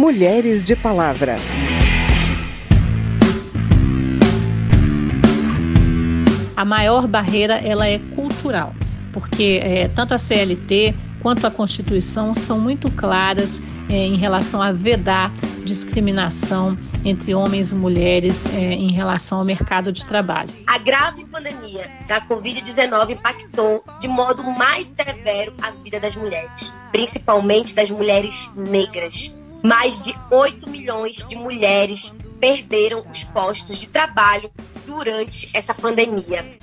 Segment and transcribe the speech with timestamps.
[0.00, 1.36] Mulheres de Palavra.
[6.56, 8.74] A maior barreira ela é cultural,
[9.12, 13.60] porque é, tanto a CLT quanto a Constituição são muito claras
[13.90, 15.34] é, em relação a vedar
[15.66, 20.48] discriminação entre homens e mulheres é, em relação ao mercado de trabalho.
[20.66, 27.74] A grave pandemia da Covid-19 impactou de modo mais severo a vida das mulheres, principalmente
[27.74, 29.38] das mulheres negras.
[29.62, 34.50] Mais de 8 milhões de mulheres perderam os postos de trabalho
[34.86, 36.58] durante essa pandemia.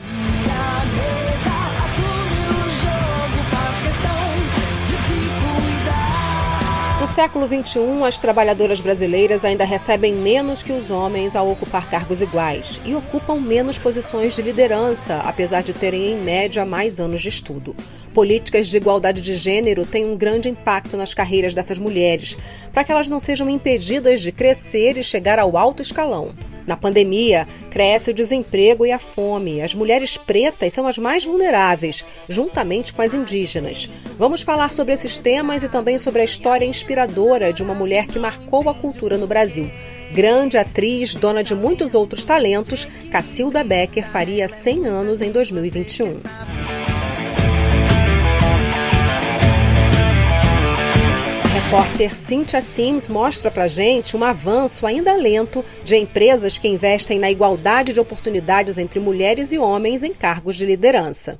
[7.08, 12.22] No século XXI, as trabalhadoras brasileiras ainda recebem menos que os homens ao ocupar cargos
[12.22, 17.30] iguais e ocupam menos posições de liderança, apesar de terem, em média, mais anos de
[17.30, 17.74] estudo.
[18.14, 22.38] Políticas de igualdade de gênero têm um grande impacto nas carreiras dessas mulheres,
[22.74, 26.36] para que elas não sejam impedidas de crescer e chegar ao alto escalão.
[26.68, 29.62] Na pandemia, cresce o desemprego e a fome.
[29.62, 33.90] As mulheres pretas são as mais vulneráveis, juntamente com as indígenas.
[34.20, 38.20] Vamos falar sobre esses temas e também sobre a história inspiradora de uma mulher que
[38.20, 39.71] marcou a cultura no Brasil.
[40.12, 46.66] Grande atriz, dona de muitos outros talentos, Cacilda Becker faria 100 anos em 2021.
[51.68, 57.29] Repórter Cynthia Sims mostra pra gente um avanço ainda lento de empresas que investem na
[57.29, 61.37] igualdade de oportunidades entre mulheres e homens em cargos de liderança.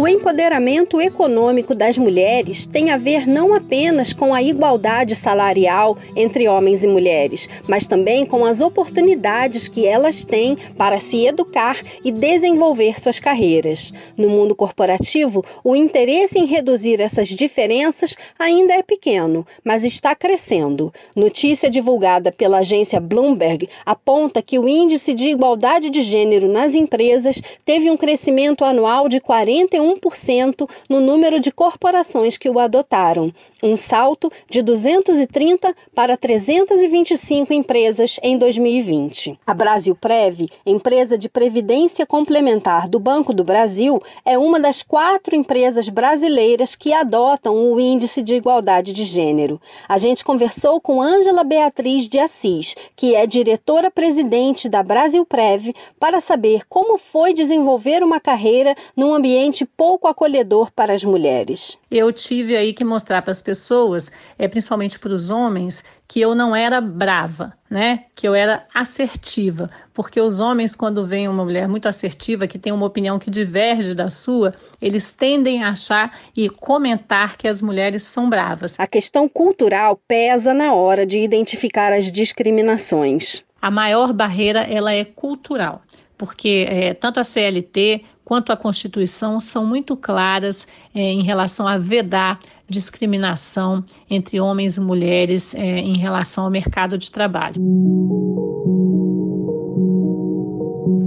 [0.00, 6.46] O empoderamento econômico das mulheres tem a ver não apenas com a igualdade salarial entre
[6.46, 12.12] homens e mulheres, mas também com as oportunidades que elas têm para se educar e
[12.12, 13.92] desenvolver suas carreiras.
[14.16, 20.94] No mundo corporativo, o interesse em reduzir essas diferenças ainda é pequeno, mas está crescendo.
[21.16, 27.42] Notícia divulgada pela agência Bloomberg aponta que o índice de igualdade de gênero nas empresas
[27.64, 33.32] teve um crescimento anual de 41 51% no número de corporações que o adotaram,
[33.62, 39.38] um salto de 230 para 325 empresas em 2020.
[39.46, 45.88] A Brasilprev, empresa de previdência complementar do Banco do Brasil, é uma das quatro empresas
[45.88, 49.60] brasileiras que adotam o Índice de Igualdade de Gênero.
[49.88, 56.62] A gente conversou com Ângela Beatriz de Assis, que é diretora-presidente da Brasilprev, para saber
[56.68, 61.78] como foi desenvolver uma carreira num ambiente pouco acolhedor para as mulheres.
[61.88, 66.34] Eu tive aí que mostrar para as pessoas, é, principalmente para os homens, que eu
[66.34, 68.06] não era brava, né?
[68.16, 72.72] Que eu era assertiva, porque os homens quando veem uma mulher muito assertiva que tem
[72.72, 74.52] uma opinião que diverge da sua,
[74.82, 78.74] eles tendem a achar e comentar que as mulheres são bravas.
[78.80, 83.44] A questão cultural pesa na hora de identificar as discriminações.
[83.62, 85.82] A maior barreira ela é cultural,
[86.16, 91.78] porque é, tanto a CLT quanto a Constituição são muito claras é, em relação a
[91.78, 97.58] vedar discriminação entre homens e mulheres é, em relação ao mercado de trabalho.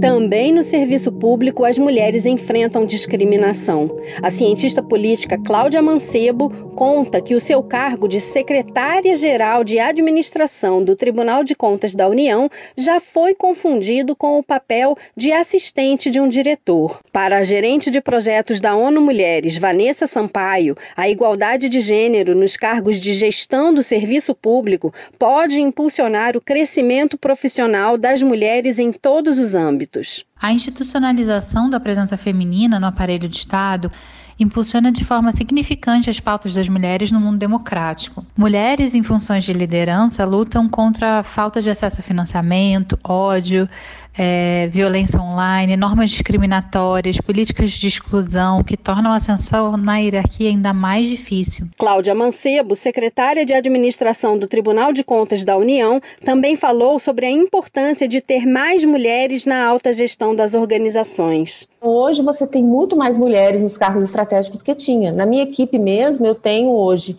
[0.02, 3.88] Também no serviço público, as mulheres enfrentam discriminação.
[4.20, 10.96] A cientista política Cláudia Mancebo conta que o seu cargo de secretária-geral de administração do
[10.96, 16.26] Tribunal de Contas da União já foi confundido com o papel de assistente de um
[16.26, 16.98] diretor.
[17.12, 22.56] Para a gerente de projetos da ONU Mulheres, Vanessa Sampaio, a igualdade de gênero nos
[22.56, 29.38] cargos de gestão do serviço público pode impulsionar o crescimento profissional das mulheres em todos
[29.38, 29.91] os âmbitos.
[30.40, 33.90] A institucionalização da presença feminina no aparelho de Estado
[34.38, 38.24] impulsiona de forma significante as pautas das mulheres no mundo democrático.
[38.36, 43.68] Mulheres em funções de liderança lutam contra a falta de acesso a financiamento, ódio,
[44.16, 50.72] é, violência online, normas discriminatórias, políticas de exclusão que tornam a ascensão na hierarquia ainda
[50.72, 51.66] mais difícil.
[51.78, 57.30] Cláudia Mancebo, secretária de administração do Tribunal de Contas da União, também falou sobre a
[57.30, 61.66] importância de ter mais mulheres na alta gestão das organizações.
[61.80, 65.12] Hoje você tem muito mais mulheres nos cargos estratégicos do que tinha.
[65.12, 67.16] Na minha equipe mesmo, eu tenho hoje,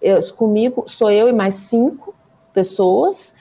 [0.00, 2.14] eu, comigo sou eu e mais cinco
[2.52, 3.34] pessoas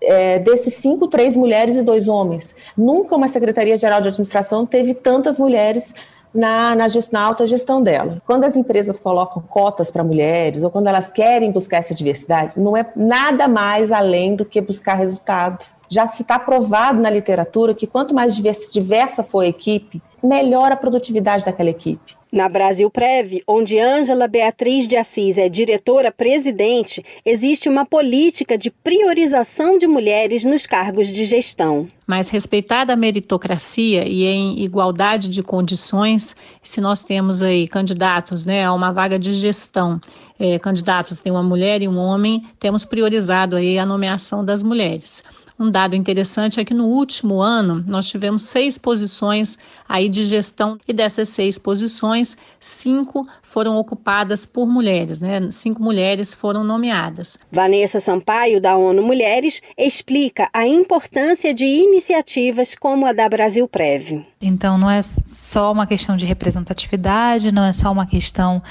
[0.00, 2.54] é, desses cinco, três mulheres e dois homens.
[2.76, 5.94] Nunca uma Secretaria-Geral de Administração teve tantas mulheres
[6.34, 8.22] na, na, na, alta gestão dela.
[8.26, 12.76] Quando as empresas colocam cotas para mulheres ou quando elas querem buscar essa diversidade, não
[12.76, 15.64] é nada mais além do que buscar resultado.
[15.88, 20.76] Já se está provado na literatura que quanto mais diversa for a equipe, melhor a
[20.76, 22.17] produtividade daquela equipe.
[22.30, 29.78] Na Brasil Prev, onde Ângela Beatriz de Assis é diretora-presidente, existe uma política de priorização
[29.78, 31.88] de mulheres nos cargos de gestão.
[32.06, 38.62] Mas respeitada a meritocracia e em igualdade de condições, se nós temos aí candidatos né,
[38.62, 39.98] a uma vaga de gestão,
[40.38, 45.22] é, candidatos tem uma mulher e um homem, temos priorizado aí a nomeação das mulheres.
[45.58, 49.58] Um dado interessante é que no último ano nós tivemos seis posições
[49.88, 55.50] aí de gestão e dessas seis posições, cinco foram ocupadas por mulheres, né?
[55.50, 57.38] Cinco mulheres foram nomeadas.
[57.50, 64.24] Vanessa Sampaio, da ONU Mulheres, explica a importância de iniciativas como a da Brasil Prévio.
[64.40, 68.62] Então não é só uma questão de representatividade, não é só uma questão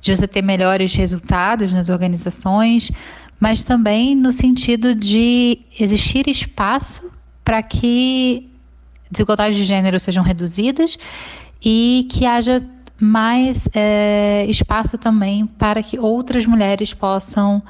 [0.00, 2.90] de você ter melhores resultados nas organizações,
[3.42, 7.10] mas também no sentido de existir espaço
[7.44, 8.48] para que
[9.10, 10.96] desigualdades de gênero sejam reduzidas
[11.60, 12.64] e que haja
[13.00, 17.60] mais é, espaço também para que outras mulheres possam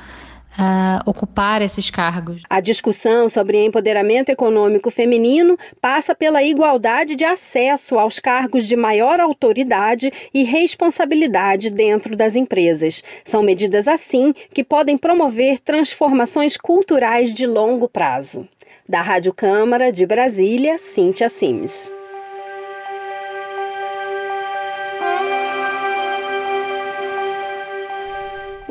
[0.53, 2.43] uh, ocupar esses cargos.
[2.49, 9.21] A discussão sobre empoderamento econômico feminino passa pela igualdade de acesso aos cargos de maior
[9.21, 13.03] autoridade e responsabilidade dentro das empresas.
[13.25, 18.49] São medidas assim que podem promover transformações culturais de longo prazo.
[18.89, 21.93] Da Rádio Câmara de Brasília, Cíntia Simes.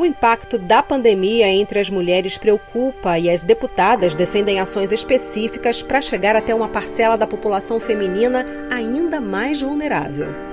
[0.02, 6.02] O impacto da pandemia entre as mulheres preocupa e as deputadas defendem ações específicas para
[6.02, 10.51] chegar até uma parcela da população feminina ainda mais vulnerável.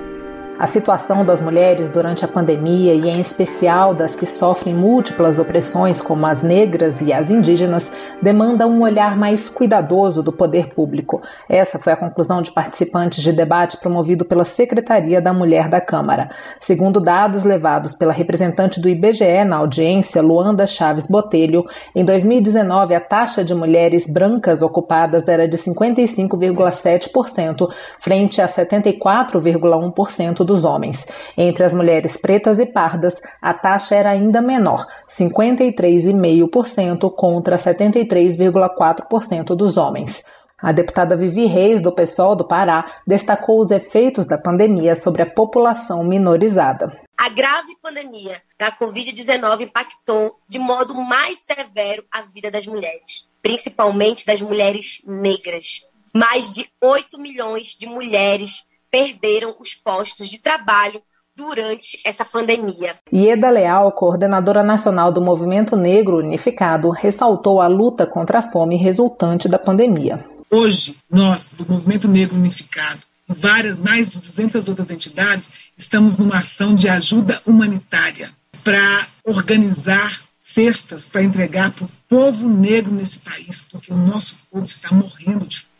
[0.58, 6.00] A situação das mulheres durante a pandemia e, em especial, das que sofrem múltiplas opressões,
[6.00, 11.22] como as negras e as indígenas, demanda um olhar mais cuidadoso do poder público.
[11.48, 16.28] Essa foi a conclusão de participantes de debate promovido pela Secretaria da Mulher da Câmara.
[16.58, 21.64] Segundo dados levados pela representante do IBGE na audiência, Luanda Chaves Botelho,
[21.94, 27.70] em 2019 a taxa de mulheres brancas ocupadas era de 55,7%,
[28.00, 31.06] frente a 74,1% dos homens.
[31.36, 39.76] Entre as mulheres pretas e pardas, a taxa era ainda menor, 53,5% contra 73,4% dos
[39.76, 40.24] homens.
[40.60, 45.30] A deputada Vivi Reis, do PSOL do Pará, destacou os efeitos da pandemia sobre a
[45.30, 47.00] população minorizada.
[47.16, 54.26] A grave pandemia da Covid-19 impactou de modo mais severo a vida das mulheres, principalmente
[54.26, 55.82] das mulheres negras.
[56.12, 61.02] Mais de 8 milhões de mulheres perderam os postos de trabalho
[61.36, 62.98] durante essa pandemia.
[63.12, 69.48] Ieda Leal, coordenadora nacional do Movimento Negro Unificado, ressaltou a luta contra a fome resultante
[69.48, 70.24] da pandemia.
[70.50, 76.74] Hoje, nós, do Movimento Negro Unificado, várias, mais de 200 outras entidades, estamos numa ação
[76.74, 78.32] de ajuda humanitária
[78.64, 84.64] para organizar cestas para entregar para o povo negro nesse país, porque o nosso povo
[84.64, 85.72] está morrendo de fome.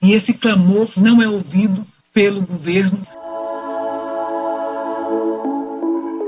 [0.00, 3.00] E esse clamor não é ouvido pelo governo.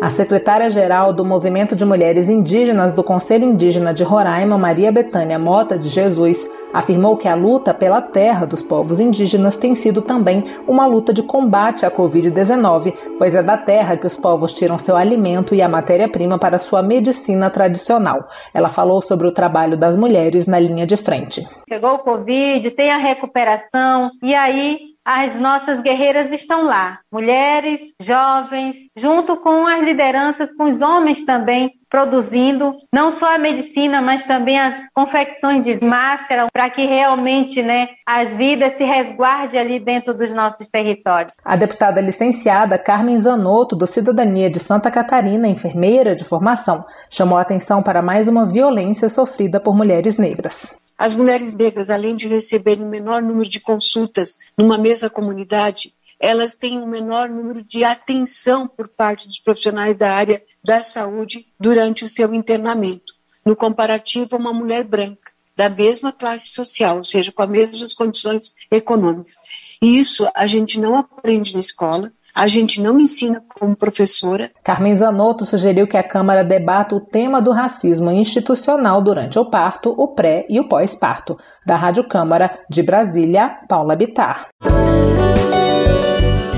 [0.03, 5.79] A secretária-geral do Movimento de Mulheres Indígenas do Conselho Indígena de Roraima, Maria Betânia Mota
[5.79, 10.87] de Jesus, afirmou que a luta pela terra dos povos indígenas tem sido também uma
[10.87, 15.55] luta de combate à Covid-19, pois é da terra que os povos tiram seu alimento
[15.55, 18.29] e a matéria-prima para sua medicina tradicional.
[18.53, 21.47] Ela falou sobre o trabalho das mulheres na linha de frente.
[21.67, 28.75] Pegou o Covid, tem a recuperação, e aí as nossas guerreiras estão lá, mulheres, jovens,
[28.97, 34.59] junto com as lideranças, com os homens também, produzindo não só a medicina, mas também
[34.59, 40.33] as confecções de máscara, para que realmente né, as vidas se resguardem ali dentro dos
[40.35, 41.35] nossos territórios.
[41.45, 47.43] A deputada licenciada Carmen Zanotto, do Cidadania de Santa Catarina, enfermeira de formação, chamou a
[47.43, 50.85] atenção para mais uma violência sofrida por mulheres negras.
[50.99, 56.55] As mulheres negras, além de receberem um menor número de consultas numa mesma comunidade, elas
[56.55, 62.05] têm um menor número de atenção por parte dos profissionais da área da saúde durante
[62.05, 63.13] o seu internamento,
[63.45, 67.95] no comparativo a uma mulher branca, da mesma classe social, ou seja, com as mesmas
[67.95, 69.37] condições econômicas.
[69.83, 74.51] E isso a gente não aprende na escola, a gente não ensina como professora.
[74.63, 79.95] Carmen Zanotto sugeriu que a Câmara debata o tema do racismo institucional durante o parto,
[79.97, 81.39] o pré e o pós-parto.
[81.65, 84.49] Da Rádio Câmara de Brasília, Paula Bitar.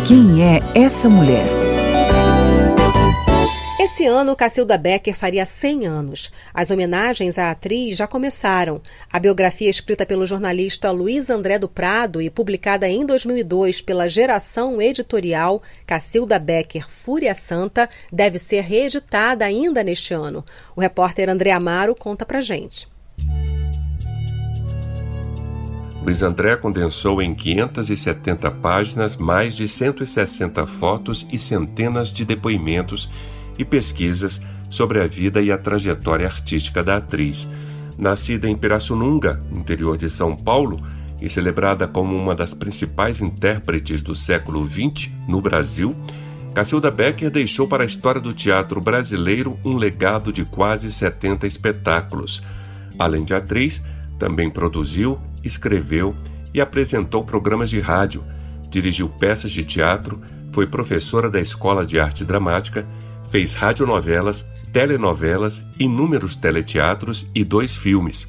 [0.05, 1.58] Quem é essa mulher?
[3.99, 6.31] Esse ano, Cacilda Becker faria 100 anos.
[6.55, 8.81] As homenagens à atriz já começaram.
[9.12, 14.81] A biografia escrita pelo jornalista Luiz André do Prado e publicada em 2002 pela Geração
[14.81, 20.45] Editorial Cacilda Becker Fúria Santa deve ser reeditada ainda neste ano.
[20.76, 22.87] O repórter André Amaro conta pra gente.
[26.05, 33.11] Luiz André condensou em 570 páginas mais de 160 fotos e centenas de depoimentos
[33.59, 37.49] e pesquisas sobre a vida e a trajetória artística da atriz.
[37.99, 40.81] Nascida em Pirassununga, interior de São Paulo,
[41.21, 45.97] e celebrada como uma das principais intérpretes do século XX no Brasil,
[46.55, 52.43] Cacilda Becker deixou para a história do teatro brasileiro um legado de quase 70 espetáculos.
[52.99, 53.83] Além de atriz,
[54.19, 56.17] também produziu, escreveu
[56.53, 58.25] e apresentou programas de rádio,
[58.71, 60.21] dirigiu peças de teatro,
[60.53, 62.87] foi professora da Escola de Arte Dramática,
[63.31, 68.27] fez radionovelas, telenovelas, inúmeros teleteatros e dois filmes.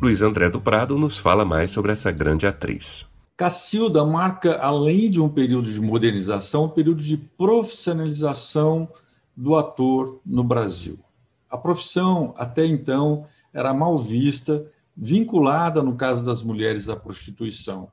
[0.00, 3.06] Luiz André do Prado nos fala mais sobre essa grande atriz.
[3.36, 8.88] Cacilda marca, além de um período de modernização, um período de profissionalização
[9.36, 10.98] do ator no Brasil.
[11.50, 17.88] A profissão, até então, era mal vista vinculada, no caso das mulheres, à prostituição.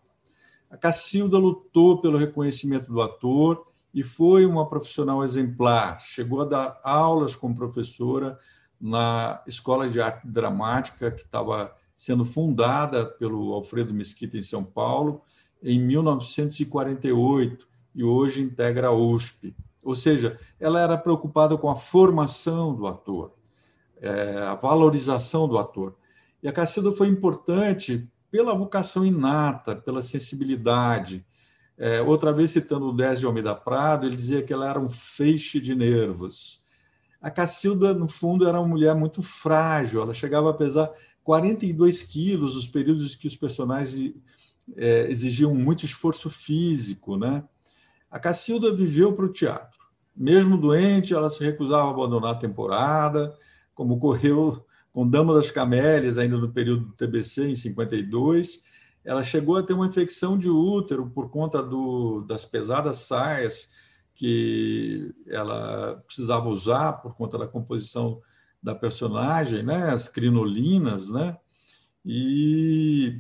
[0.70, 6.00] A Cacilda lutou pelo reconhecimento do ator e foi uma profissional exemplar.
[6.00, 8.38] Chegou a dar aulas como professora
[8.80, 15.22] na Escola de Arte Dramática, que estava sendo fundada pelo Alfredo Mesquita em São Paulo,
[15.62, 19.56] em 1948, e hoje integra a USP.
[19.84, 23.34] Ou seja, ela era preocupada com a formação do ator,
[24.00, 25.96] é, a valorização do ator.
[26.42, 31.26] E a Cacilda foi importante pela vocação inata, pela sensibilidade.
[31.80, 34.90] É, outra vez, citando o Dés de Almeida Prado, ele dizia que ela era um
[34.90, 36.62] feixe de nervos.
[37.22, 40.92] A Cacilda, no fundo, era uma mulher muito frágil, ela chegava a pesar
[41.24, 44.14] 42 quilos, os períodos que os personagens
[44.76, 47.18] é, exigiam muito esforço físico.
[47.18, 47.44] Né?
[48.12, 49.80] A Cacilda viveu para o teatro.
[50.16, 53.38] Mesmo doente, ela se recusava a abandonar a temporada,
[53.74, 58.64] como ocorreu com Dama das Camélias, ainda no período do TBC, em 52.
[59.10, 63.68] Ela chegou a ter uma infecção de útero por conta do, das pesadas saias
[64.14, 68.22] que ela precisava usar por conta da composição
[68.62, 69.90] da personagem, né?
[69.90, 71.36] as crinolinas, né?
[72.06, 73.20] E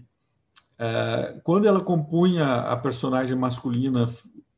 [0.78, 4.08] é, quando ela compunha a personagem masculina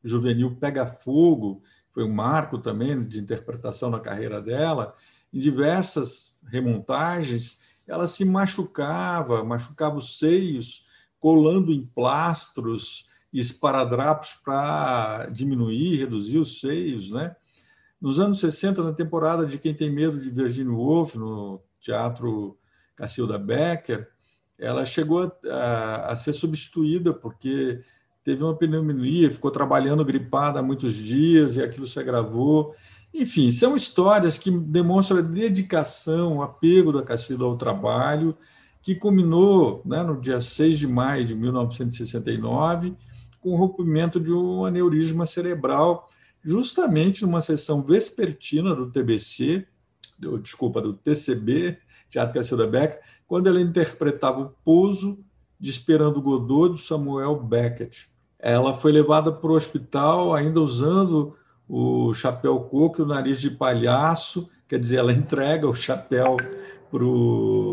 [0.04, 1.62] juvenil Pega Fogo,
[1.94, 4.94] foi um marco também de interpretação na carreira dela,
[5.32, 10.91] em diversas remontagens, ela se machucava, machucava os seios,
[11.22, 17.36] colando em plastros esparadrapos para diminuir, reduzir os seios, né?
[18.00, 22.58] Nos anos 60, na temporada de Quem Tem Medo de Virginia Woolf, no Teatro
[22.96, 24.08] Cacilda Becker,
[24.58, 27.80] ela chegou a, a, a, ser substituída porque
[28.24, 32.74] teve uma pneumonia, ficou trabalhando gripada há muitos dias e aquilo se agravou.
[33.14, 38.36] Enfim, são histórias que demonstram a dedicação, o apego da Cacilda ao trabalho,
[38.82, 42.96] que culminou né, no dia 6 de maio de 1969
[43.40, 46.08] com o rompimento de um aneurisma cerebral,
[46.44, 49.66] justamente numa sessão vespertina do TBC,
[50.18, 55.24] do, desculpa, do TCB, Teatro Cacilda Becker, quando ela interpretava o pouso
[55.58, 58.08] de Esperando Godot, do Samuel Beckett.
[58.38, 61.36] Ela foi levada para o hospital ainda usando
[61.68, 66.36] o chapéu coco e o nariz de palhaço, quer dizer, ela entrega o chapéu
[66.90, 67.71] para o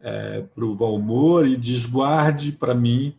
[0.00, 3.14] é, pro Valmor e diz: guarde para mim,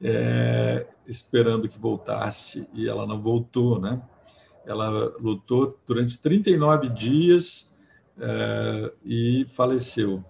[0.00, 4.00] é, esperando que voltasse, e ela não voltou, né?
[4.64, 4.88] Ela
[5.18, 7.72] lutou durante 39 dias
[8.18, 10.24] é, e faleceu.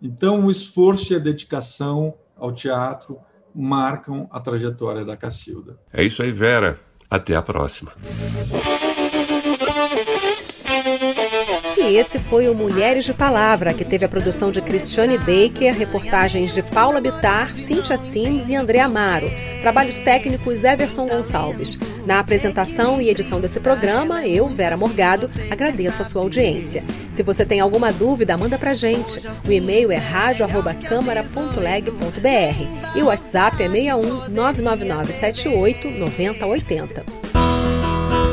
[0.00, 3.18] Então, o esforço e a dedicação ao teatro
[3.52, 5.78] marcam a trajetória da Cacilda.
[5.92, 6.78] É isso aí, Vera.
[7.10, 7.92] Até a próxima.
[11.88, 16.62] Esse foi o Mulheres de Palavra, que teve a produção de Cristiane Baker, reportagens de
[16.62, 19.30] Paula Bitar, Cíntia Sims e André Amaro.
[19.62, 21.78] Trabalhos técnicos Everson Gonçalves.
[22.04, 26.84] Na apresentação e edição desse programa, eu, Vera Morgado, agradeço a sua audiência.
[27.10, 29.22] Se você tem alguma dúvida, manda pra gente.
[29.46, 37.47] O e-mail é rádio.câmara.leg.br e o WhatsApp é 61 999 78 9080.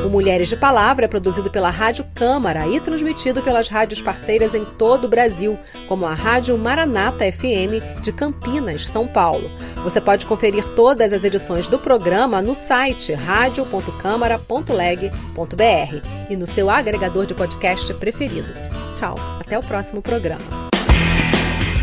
[0.06, 4.64] O Mulheres de Palavra é produzido pela Rádio Câmara e transmitido pelas rádios parceiras em
[4.64, 5.58] todo o Brasil,
[5.88, 9.50] como a Rádio Maranata FM de Campinas, São Paulo.
[9.84, 17.26] Você pode conferir todas as edições do programa no site radio.câmara.leg.br e no seu agregador
[17.26, 18.54] de podcast preferido.
[18.96, 20.70] Tchau, até o próximo programa.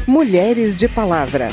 [0.06, 1.48] Mulheres de Palavra.